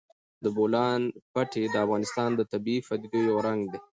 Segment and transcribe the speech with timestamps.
[0.43, 1.01] د بولان
[1.33, 3.79] پټي د افغانستان د طبیعي پدیدو یو رنګ دی.